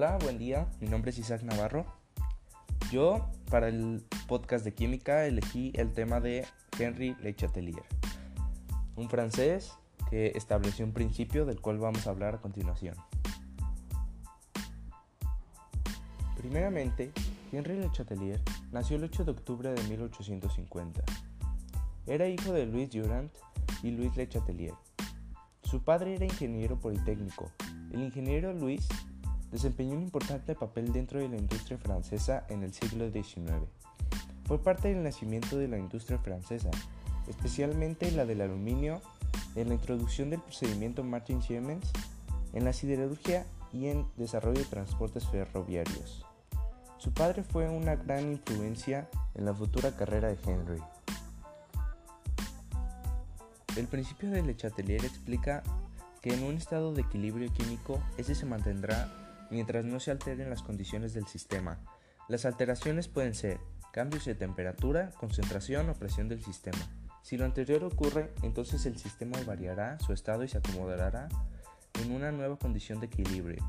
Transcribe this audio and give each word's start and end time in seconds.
Hola, 0.00 0.16
buen 0.22 0.38
día. 0.38 0.68
Mi 0.80 0.86
nombre 0.86 1.10
es 1.10 1.18
Isaac 1.18 1.42
Navarro. 1.42 1.84
Yo, 2.92 3.28
para 3.50 3.66
el 3.66 4.04
podcast 4.28 4.64
de 4.64 4.72
química, 4.72 5.26
elegí 5.26 5.72
el 5.74 5.92
tema 5.92 6.20
de 6.20 6.46
Henry 6.78 7.16
Le 7.20 7.34
Chatelier, 7.34 7.82
un 8.94 9.10
francés 9.10 9.72
que 10.08 10.28
estableció 10.36 10.84
un 10.84 10.92
principio 10.92 11.46
del 11.46 11.60
cual 11.60 11.78
vamos 11.78 12.06
a 12.06 12.10
hablar 12.10 12.36
a 12.36 12.40
continuación. 12.40 12.94
Primeramente, 16.36 17.10
Henry 17.50 17.80
Le 17.80 17.90
Chatelier 17.90 18.40
nació 18.70 18.98
el 18.98 19.02
8 19.02 19.24
de 19.24 19.30
octubre 19.32 19.72
de 19.72 19.82
1850. 19.82 21.02
Era 22.06 22.28
hijo 22.28 22.52
de 22.52 22.66
Louis 22.66 22.88
Durand 22.88 23.32
y 23.82 23.90
Louis 23.90 24.16
Le 24.16 24.28
Chatelier. 24.28 24.74
Su 25.64 25.82
padre 25.82 26.14
era 26.14 26.24
ingeniero 26.24 26.78
politécnico. 26.78 27.50
El 27.90 28.02
ingeniero 28.02 28.52
Louis 28.52 28.86
desempeñó 29.50 29.94
un 29.94 30.02
importante 30.02 30.54
papel 30.54 30.92
dentro 30.92 31.20
de 31.20 31.28
la 31.28 31.36
industria 31.36 31.78
francesa 31.78 32.44
en 32.48 32.62
el 32.62 32.72
siglo 32.72 33.10
XIX. 33.10 33.66
Fue 34.44 34.62
parte 34.62 34.88
del 34.88 35.02
nacimiento 35.02 35.58
de 35.58 35.68
la 35.68 35.78
industria 35.78 36.18
francesa, 36.18 36.70
especialmente 37.28 38.10
la 38.12 38.24
del 38.24 38.40
aluminio, 38.40 39.00
en 39.54 39.68
la 39.68 39.74
introducción 39.74 40.30
del 40.30 40.40
procedimiento 40.40 41.04
Martin 41.04 41.42
Siemens, 41.42 41.90
en 42.52 42.64
la 42.64 42.72
siderurgia 42.72 43.46
y 43.72 43.88
en 43.88 44.06
desarrollo 44.16 44.60
de 44.60 44.64
transportes 44.64 45.26
ferroviarios. 45.26 46.24
Su 46.98 47.12
padre 47.12 47.42
fue 47.42 47.68
una 47.68 47.96
gran 47.96 48.32
influencia 48.32 49.08
en 49.34 49.44
la 49.44 49.54
futura 49.54 49.92
carrera 49.92 50.28
de 50.28 50.38
Henry. 50.44 50.82
El 53.76 53.86
principio 53.86 54.30
de 54.30 54.42
Le 54.42 54.56
Chatelier 54.56 55.04
explica 55.04 55.62
que 56.20 56.34
en 56.34 56.42
un 56.42 56.56
estado 56.56 56.92
de 56.92 57.02
equilibrio 57.02 57.52
químico, 57.52 58.00
ese 58.16 58.34
se 58.34 58.46
mantendrá 58.46 59.27
mientras 59.50 59.84
no 59.84 60.00
se 60.00 60.10
alteren 60.10 60.50
las 60.50 60.62
condiciones 60.62 61.14
del 61.14 61.26
sistema. 61.26 61.78
Las 62.28 62.44
alteraciones 62.44 63.08
pueden 63.08 63.34
ser 63.34 63.58
cambios 63.92 64.24
de 64.24 64.34
temperatura, 64.34 65.10
concentración 65.18 65.88
o 65.90 65.94
presión 65.94 66.28
del 66.28 66.42
sistema. 66.42 66.78
Si 67.22 67.36
lo 67.36 67.44
anterior 67.44 67.84
ocurre, 67.84 68.32
entonces 68.42 68.86
el 68.86 68.98
sistema 68.98 69.38
variará 69.46 69.98
su 70.00 70.12
estado 70.12 70.44
y 70.44 70.48
se 70.48 70.58
acomodará 70.58 71.28
en 72.02 72.12
una 72.12 72.32
nueva 72.32 72.58
condición 72.58 73.00
de 73.00 73.06
equilibrio. 73.06 73.64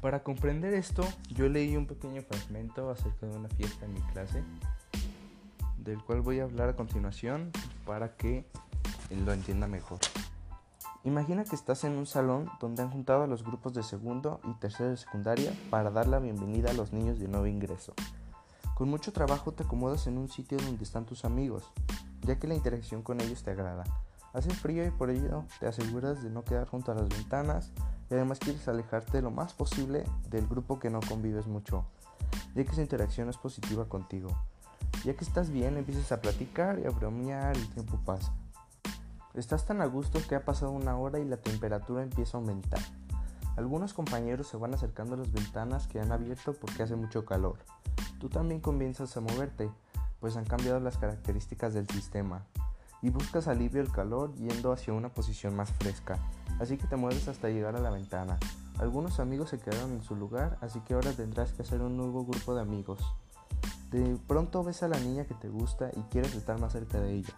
Para 0.00 0.22
comprender 0.22 0.74
esto, 0.74 1.02
yo 1.30 1.48
leí 1.48 1.76
un 1.76 1.86
pequeño 1.86 2.22
fragmento 2.22 2.90
acerca 2.90 3.26
de 3.26 3.36
una 3.36 3.48
fiesta 3.48 3.86
en 3.86 3.94
mi 3.94 4.00
clase, 4.12 4.42
del 5.78 6.02
cual 6.02 6.20
voy 6.20 6.40
a 6.40 6.44
hablar 6.44 6.68
a 6.68 6.76
continuación 6.76 7.50
para 7.86 8.14
que 8.16 8.44
lo 9.10 9.32
entienda 9.32 9.66
mejor. 9.66 10.00
Imagina 11.04 11.44
que 11.44 11.54
estás 11.54 11.84
en 11.84 11.98
un 11.98 12.06
salón 12.06 12.50
donde 12.60 12.82
han 12.82 12.90
juntado 12.90 13.24
a 13.24 13.26
los 13.26 13.44
grupos 13.44 13.74
de 13.74 13.82
segundo 13.82 14.40
y 14.44 14.54
tercero 14.54 14.88
de 14.88 14.96
secundaria 14.96 15.52
para 15.68 15.90
dar 15.90 16.06
la 16.06 16.18
bienvenida 16.18 16.70
a 16.70 16.72
los 16.72 16.94
niños 16.94 17.18
de 17.18 17.28
nuevo 17.28 17.46
ingreso. 17.46 17.92
Con 18.74 18.88
mucho 18.88 19.12
trabajo 19.12 19.52
te 19.52 19.64
acomodas 19.64 20.06
en 20.06 20.16
un 20.16 20.30
sitio 20.30 20.56
donde 20.56 20.82
están 20.82 21.04
tus 21.04 21.26
amigos, 21.26 21.70
ya 22.22 22.38
que 22.38 22.48
la 22.48 22.54
interacción 22.54 23.02
con 23.02 23.20
ellos 23.20 23.42
te 23.42 23.50
agrada. 23.50 23.84
Hace 24.32 24.48
frío 24.48 24.86
y 24.86 24.90
por 24.92 25.10
ello 25.10 25.44
te 25.60 25.66
aseguras 25.66 26.22
de 26.22 26.30
no 26.30 26.42
quedar 26.42 26.66
junto 26.68 26.90
a 26.90 26.94
las 26.94 27.10
ventanas 27.10 27.70
y 28.10 28.14
además 28.14 28.38
quieres 28.38 28.66
alejarte 28.66 29.20
lo 29.20 29.30
más 29.30 29.52
posible 29.52 30.04
del 30.30 30.46
grupo 30.46 30.78
que 30.78 30.88
no 30.88 31.00
convives 31.06 31.46
mucho, 31.46 31.84
ya 32.54 32.64
que 32.64 32.72
esa 32.72 32.80
interacción 32.80 33.28
es 33.28 33.36
positiva 33.36 33.84
contigo. 33.90 34.30
Ya 35.04 35.14
que 35.14 35.24
estás 35.24 35.50
bien, 35.50 35.76
empiezas 35.76 36.12
a 36.12 36.22
platicar 36.22 36.78
y 36.78 36.86
a 36.86 36.90
bromear 36.90 37.54
y 37.58 37.60
el 37.60 37.68
tiempo 37.68 38.00
pasa. 38.06 38.32
Estás 39.34 39.64
tan 39.64 39.80
a 39.80 39.86
gusto 39.86 40.20
que 40.28 40.36
ha 40.36 40.44
pasado 40.44 40.70
una 40.70 40.96
hora 40.96 41.18
y 41.18 41.24
la 41.24 41.38
temperatura 41.38 42.04
empieza 42.04 42.36
a 42.36 42.40
aumentar. 42.40 42.78
Algunos 43.56 43.92
compañeros 43.92 44.46
se 44.46 44.56
van 44.56 44.74
acercando 44.74 45.14
a 45.14 45.18
las 45.18 45.32
ventanas 45.32 45.88
que 45.88 45.98
han 45.98 46.12
abierto 46.12 46.52
porque 46.52 46.84
hace 46.84 46.94
mucho 46.94 47.24
calor. 47.24 47.58
Tú 48.20 48.28
también 48.28 48.60
comienzas 48.60 49.16
a 49.16 49.20
moverte, 49.20 49.72
pues 50.20 50.36
han 50.36 50.44
cambiado 50.44 50.78
las 50.78 50.98
características 50.98 51.74
del 51.74 51.88
sistema. 51.88 52.46
Y 53.02 53.10
buscas 53.10 53.48
alivio 53.48 53.82
al 53.82 53.90
calor 53.90 54.32
yendo 54.36 54.72
hacia 54.72 54.92
una 54.92 55.08
posición 55.08 55.56
más 55.56 55.72
fresca, 55.72 56.16
así 56.60 56.78
que 56.78 56.86
te 56.86 56.94
mueves 56.94 57.26
hasta 57.26 57.48
llegar 57.48 57.74
a 57.74 57.80
la 57.80 57.90
ventana. 57.90 58.38
Algunos 58.78 59.18
amigos 59.18 59.50
se 59.50 59.58
quedaron 59.58 59.92
en 59.92 60.02
su 60.04 60.14
lugar, 60.14 60.58
así 60.60 60.78
que 60.80 60.94
ahora 60.94 61.12
tendrás 61.12 61.52
que 61.52 61.62
hacer 61.62 61.82
un 61.82 61.96
nuevo 61.96 62.24
grupo 62.24 62.54
de 62.54 62.62
amigos. 62.62 63.00
De 63.90 64.16
pronto 64.28 64.62
ves 64.62 64.84
a 64.84 64.88
la 64.88 64.98
niña 65.00 65.24
que 65.24 65.34
te 65.34 65.48
gusta 65.48 65.90
y 65.96 66.02
quieres 66.04 66.36
estar 66.36 66.60
más 66.60 66.72
cerca 66.72 67.00
de 67.00 67.14
ella. 67.14 67.34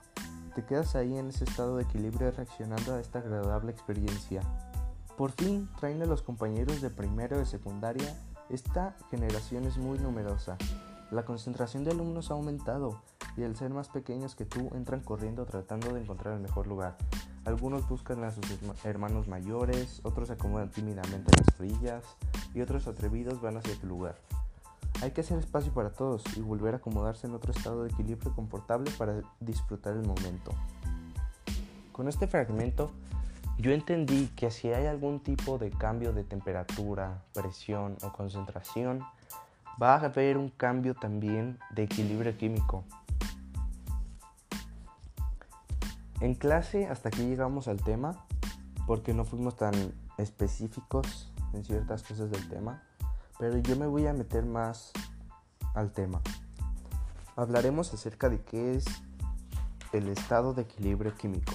Te 0.56 0.64
quedas 0.64 0.96
ahí 0.96 1.18
en 1.18 1.28
ese 1.28 1.44
estado 1.44 1.76
de 1.76 1.82
equilibrio 1.82 2.30
reaccionando 2.30 2.94
a 2.94 3.00
esta 3.00 3.18
agradable 3.18 3.70
experiencia. 3.70 4.40
Por 5.18 5.32
fin 5.32 5.68
traen 5.78 6.00
a 6.00 6.06
los 6.06 6.22
compañeros 6.22 6.80
de 6.80 6.88
primero 6.88 7.36
de 7.36 7.44
secundaria. 7.44 8.16
Esta 8.48 8.96
generación 9.10 9.64
es 9.64 9.76
muy 9.76 9.98
numerosa. 9.98 10.56
La 11.10 11.26
concentración 11.26 11.84
de 11.84 11.90
alumnos 11.90 12.30
ha 12.30 12.34
aumentado 12.34 13.02
y 13.36 13.44
al 13.44 13.54
ser 13.54 13.68
más 13.68 13.90
pequeños 13.90 14.34
que 14.34 14.46
tú 14.46 14.70
entran 14.74 15.00
corriendo 15.00 15.44
tratando 15.44 15.92
de 15.92 16.00
encontrar 16.00 16.32
el 16.32 16.40
mejor 16.40 16.68
lugar. 16.68 16.96
Algunos 17.44 17.86
buscan 17.86 18.24
a 18.24 18.30
sus 18.30 18.46
hermanos 18.82 19.28
mayores, 19.28 20.00
otros 20.04 20.28
se 20.28 20.34
acomodan 20.34 20.70
tímidamente 20.70 21.32
en 21.32 21.44
las 21.44 21.60
orillas 21.60 22.04
y 22.54 22.62
otros 22.62 22.88
atrevidos 22.88 23.42
van 23.42 23.58
hacia 23.58 23.78
tu 23.78 23.88
lugar. 23.88 24.16
Hay 25.02 25.10
que 25.10 25.20
hacer 25.20 25.38
espacio 25.38 25.72
para 25.72 25.90
todos 25.90 26.24
y 26.36 26.40
volver 26.40 26.74
a 26.74 26.78
acomodarse 26.78 27.26
en 27.26 27.34
otro 27.34 27.52
estado 27.52 27.84
de 27.84 27.90
equilibrio 27.90 28.34
confortable 28.34 28.90
para 28.92 29.20
disfrutar 29.40 29.94
el 29.94 30.06
momento. 30.06 30.52
Con 31.92 32.08
este 32.08 32.26
fragmento 32.26 32.90
yo 33.58 33.72
entendí 33.72 34.28
que 34.36 34.50
si 34.50 34.68
hay 34.68 34.86
algún 34.86 35.20
tipo 35.20 35.58
de 35.58 35.70
cambio 35.70 36.12
de 36.12 36.24
temperatura, 36.24 37.22
presión 37.32 37.96
o 38.02 38.12
concentración, 38.12 39.02
va 39.80 39.94
a 39.94 40.04
haber 40.04 40.38
un 40.38 40.48
cambio 40.50 40.94
también 40.94 41.58
de 41.70 41.84
equilibrio 41.84 42.36
químico. 42.36 42.84
En 46.20 46.34
clase 46.34 46.86
hasta 46.86 47.08
aquí 47.08 47.22
llegamos 47.22 47.68
al 47.68 47.82
tema 47.82 48.24
porque 48.86 49.12
no 49.12 49.24
fuimos 49.24 49.56
tan 49.56 49.74
específicos 50.16 51.30
en 51.52 51.64
ciertas 51.64 52.02
cosas 52.02 52.30
del 52.30 52.48
tema 52.48 52.82
pero 53.38 53.58
yo 53.58 53.76
me 53.76 53.86
voy 53.86 54.06
a 54.06 54.12
meter 54.12 54.44
más 54.44 54.92
al 55.74 55.92
tema. 55.92 56.20
Hablaremos 57.36 57.92
acerca 57.92 58.28
de 58.28 58.40
qué 58.42 58.76
es 58.76 58.84
el 59.92 60.08
estado 60.08 60.54
de 60.54 60.62
equilibrio 60.62 61.14
químico. 61.14 61.52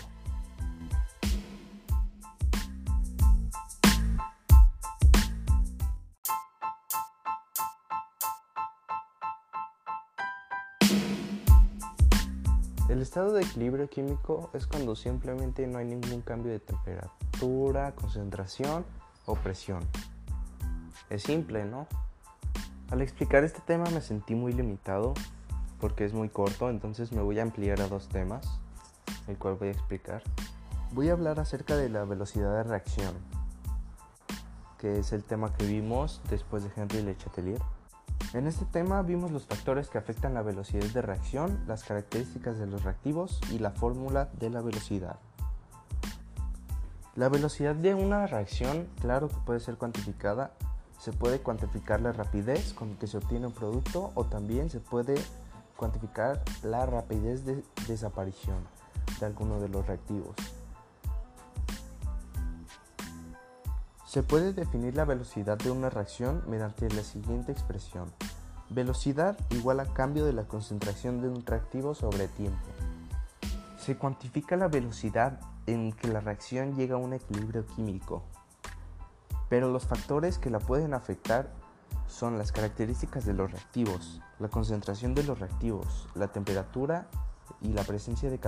El 12.89 13.01
estado 13.01 13.33
de 13.33 13.41
equilibrio 13.41 13.89
químico 13.89 14.51
es 14.53 14.67
cuando 14.67 14.95
simplemente 14.95 15.65
no 15.65 15.79
hay 15.79 15.85
ningún 15.85 16.21
cambio 16.21 16.51
de 16.51 16.59
temperatura, 16.59 17.95
concentración 17.95 18.85
o 19.25 19.35
presión. 19.35 19.81
Es 21.11 21.23
simple, 21.23 21.65
¿no? 21.65 21.87
Al 22.89 23.01
explicar 23.01 23.43
este 23.43 23.59
tema 23.59 23.83
me 23.89 23.99
sentí 23.99 24.33
muy 24.33 24.53
limitado 24.53 25.13
porque 25.81 26.05
es 26.05 26.13
muy 26.13 26.29
corto, 26.29 26.69
entonces 26.69 27.11
me 27.11 27.21
voy 27.21 27.37
a 27.37 27.43
ampliar 27.43 27.81
a 27.81 27.89
dos 27.89 28.07
temas, 28.07 28.47
el 29.27 29.37
cual 29.37 29.55
voy 29.55 29.67
a 29.67 29.71
explicar. 29.71 30.23
Voy 30.93 31.09
a 31.09 31.11
hablar 31.11 31.41
acerca 31.41 31.75
de 31.75 31.89
la 31.89 32.05
velocidad 32.05 32.55
de 32.55 32.63
reacción, 32.63 33.13
que 34.79 34.99
es 34.99 35.11
el 35.11 35.25
tema 35.25 35.53
que 35.53 35.67
vimos 35.67 36.21
después 36.29 36.63
de 36.63 36.71
Henry 36.77 37.01
Le 37.01 37.17
Chatelier. 37.17 37.61
En 38.33 38.47
este 38.47 38.63
tema 38.63 39.01
vimos 39.01 39.31
los 39.31 39.45
factores 39.45 39.89
que 39.89 39.97
afectan 39.97 40.33
la 40.33 40.43
velocidad 40.43 40.85
de 40.85 41.01
reacción, 41.01 41.61
las 41.67 41.83
características 41.83 42.57
de 42.57 42.67
los 42.67 42.85
reactivos 42.85 43.41
y 43.51 43.59
la 43.59 43.71
fórmula 43.71 44.29
de 44.39 44.49
la 44.49 44.61
velocidad. 44.61 45.19
La 47.15 47.27
velocidad 47.27 47.75
de 47.75 47.95
una 47.95 48.27
reacción, 48.27 48.87
claro 49.01 49.27
que 49.27 49.35
puede 49.45 49.59
ser 49.59 49.75
cuantificada 49.75 50.53
se 51.01 51.11
puede 51.11 51.39
cuantificar 51.39 51.99
la 51.99 52.11
rapidez 52.11 52.73
con 52.73 52.95
que 52.95 53.07
se 53.07 53.17
obtiene 53.17 53.47
un 53.47 53.53
producto 53.53 54.11
o 54.13 54.25
también 54.25 54.69
se 54.69 54.79
puede 54.79 55.15
cuantificar 55.75 56.43
la 56.61 56.85
rapidez 56.85 57.43
de 57.43 57.63
desaparición 57.87 58.59
de 59.19 59.25
alguno 59.25 59.59
de 59.59 59.67
los 59.67 59.87
reactivos. 59.87 60.35
Se 64.05 64.21
puede 64.21 64.53
definir 64.53 64.95
la 64.95 65.05
velocidad 65.05 65.57
de 65.57 65.71
una 65.71 65.89
reacción 65.89 66.43
mediante 66.47 66.87
la 66.91 67.01
siguiente 67.01 67.51
expresión. 67.51 68.11
Velocidad 68.69 69.39
igual 69.49 69.79
a 69.79 69.91
cambio 69.91 70.23
de 70.23 70.33
la 70.33 70.43
concentración 70.43 71.19
de 71.19 71.29
un 71.29 71.43
reactivo 71.43 71.95
sobre 71.95 72.27
tiempo. 72.27 72.67
Se 73.79 73.97
cuantifica 73.97 74.55
la 74.55 74.67
velocidad 74.67 75.39
en 75.65 75.93
que 75.93 76.09
la 76.09 76.19
reacción 76.19 76.75
llega 76.75 76.93
a 76.93 76.99
un 76.99 77.13
equilibrio 77.13 77.65
químico 77.65 78.21
pero 79.51 79.69
los 79.69 79.85
factores 79.85 80.37
que 80.37 80.49
la 80.49 80.59
pueden 80.59 80.93
afectar 80.93 81.51
son 82.07 82.37
las 82.37 82.53
características 82.53 83.25
de 83.25 83.33
los 83.33 83.51
reactivos, 83.51 84.21
la 84.39 84.47
concentración 84.47 85.13
de 85.13 85.25
los 85.25 85.39
reactivos, 85.39 86.07
la 86.15 86.29
temperatura 86.29 87.09
y 87.59 87.73
la 87.73 87.83
presencia 87.83 88.29
de 88.29 88.39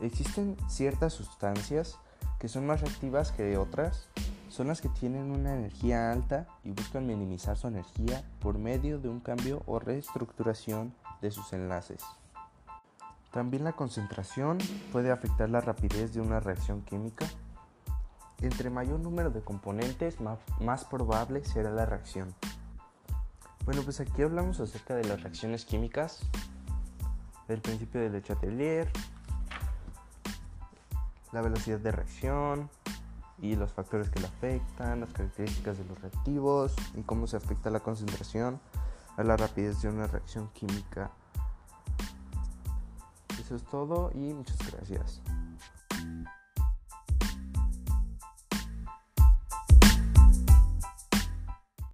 Existen 0.00 0.56
ciertas 0.68 1.12
sustancias 1.12 2.00
que 2.40 2.48
son 2.48 2.66
más 2.66 2.80
reactivas 2.80 3.30
que 3.30 3.56
otras, 3.58 4.08
son 4.48 4.66
las 4.66 4.80
que 4.80 4.88
tienen 4.88 5.30
una 5.30 5.54
energía 5.54 6.10
alta 6.10 6.48
y 6.64 6.72
buscan 6.72 7.06
minimizar 7.06 7.56
su 7.56 7.68
energía 7.68 8.24
por 8.40 8.58
medio 8.58 8.98
de 8.98 9.08
un 9.08 9.20
cambio 9.20 9.62
o 9.66 9.78
reestructuración 9.78 10.92
de 11.22 11.30
sus 11.30 11.52
enlaces. 11.52 12.02
También 13.30 13.62
la 13.62 13.74
concentración 13.74 14.58
puede 14.90 15.12
afectar 15.12 15.48
la 15.48 15.60
rapidez 15.60 16.12
de 16.12 16.20
una 16.20 16.40
reacción 16.40 16.82
química. 16.82 17.28
Entre 18.40 18.70
mayor 18.70 19.00
número 19.00 19.30
de 19.30 19.40
componentes, 19.40 20.18
más, 20.20 20.84
probable 20.84 21.44
será 21.44 21.70
la 21.70 21.86
reacción. 21.86 22.34
Bueno, 23.64 23.82
pues 23.82 24.00
aquí 24.00 24.22
hablamos 24.22 24.60
acerca 24.60 24.94
de 24.94 25.04
las 25.04 25.22
reacciones 25.22 25.64
químicas, 25.64 26.20
del 27.48 27.60
principio 27.60 28.00
del 28.00 28.22
Chatelier, 28.22 28.88
la 31.32 31.42
velocidad 31.42 31.78
de 31.80 31.90
reacción 31.90 32.70
y 33.40 33.56
los 33.56 33.72
factores 33.72 34.08
que 34.08 34.20
la 34.20 34.28
afectan, 34.28 35.00
las 35.00 35.12
características 35.12 35.78
de 35.78 35.84
los 35.84 36.00
reactivos 36.00 36.74
y 36.94 37.02
cómo 37.02 37.26
se 37.26 37.36
afecta 37.36 37.70
la 37.70 37.80
concentración 37.80 38.60
a 39.16 39.24
la 39.24 39.36
rapidez 39.36 39.82
de 39.82 39.88
una 39.88 40.06
reacción 40.06 40.48
química. 40.50 41.10
Eso 43.40 43.56
es 43.56 43.64
todo 43.64 44.10
y 44.14 44.32
muchas 44.32 44.58
gracias. 44.70 45.22